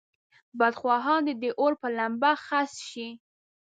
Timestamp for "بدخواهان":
0.59-1.21